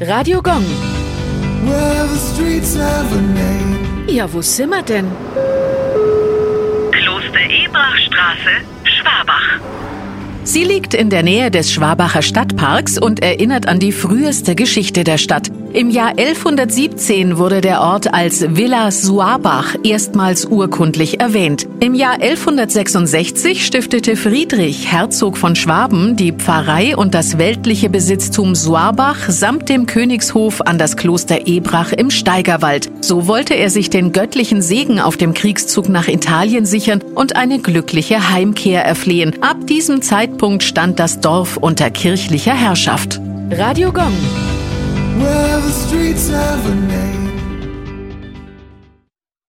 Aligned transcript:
Radio 0.00 0.40
Gong. 0.40 0.64
Well, 1.66 2.06
the 2.06 2.16
streets 2.16 2.74
have 2.74 3.12
a 3.12 3.20
name. 3.20 4.06
Ja, 4.08 4.26
wo 4.32 4.40
sind 4.40 4.70
wir 4.70 4.82
denn? 4.82 5.06
Kloster 6.90 7.40
Ebrachstraße, 7.40 8.64
Schwabach. 8.84 9.60
Sie 10.42 10.64
liegt 10.64 10.94
in 10.94 11.10
der 11.10 11.22
Nähe 11.22 11.50
des 11.50 11.70
Schwabacher 11.70 12.22
Stadtparks 12.22 12.98
und 12.98 13.22
erinnert 13.22 13.68
an 13.68 13.78
die 13.78 13.92
früheste 13.92 14.54
Geschichte 14.54 15.04
der 15.04 15.18
Stadt. 15.18 15.50
Im 15.72 15.90
Jahr 15.90 16.18
1117 16.18 17.38
wurde 17.38 17.60
der 17.60 17.80
Ort 17.80 18.12
als 18.12 18.56
Villa 18.56 18.90
Suabach 18.90 19.76
erstmals 19.84 20.46
urkundlich 20.46 21.20
erwähnt. 21.20 21.68
Im 21.78 21.94
Jahr 21.94 22.14
1166 22.14 23.64
stiftete 23.64 24.16
Friedrich, 24.16 24.90
Herzog 24.90 25.36
von 25.36 25.54
Schwaben, 25.54 26.16
die 26.16 26.32
Pfarrei 26.32 26.96
und 26.96 27.14
das 27.14 27.38
weltliche 27.38 27.88
Besitztum 27.88 28.56
Suabach 28.56 29.28
samt 29.28 29.68
dem 29.68 29.86
Königshof 29.86 30.60
an 30.62 30.76
das 30.76 30.96
Kloster 30.96 31.46
Ebrach 31.46 31.92
im 31.92 32.10
Steigerwald. 32.10 32.90
So 33.00 33.28
wollte 33.28 33.54
er 33.54 33.70
sich 33.70 33.90
den 33.90 34.10
göttlichen 34.10 34.62
Segen 34.62 34.98
auf 34.98 35.16
dem 35.16 35.34
Kriegszug 35.34 35.88
nach 35.88 36.08
Italien 36.08 36.66
sichern 36.66 37.00
und 37.14 37.36
eine 37.36 37.60
glückliche 37.60 38.32
Heimkehr 38.32 38.84
erflehen. 38.84 39.40
Ab 39.40 39.68
diesem 39.68 40.02
Zeitpunkt 40.02 40.29
stand 40.62 40.98
das 40.98 41.20
Dorf 41.20 41.56
unter 41.56 41.90
kirchlicher 41.90 42.54
Herrschaft. 42.54 43.20
Radio 43.50 43.92
Gong. 43.92 44.14
Well, 45.18 45.60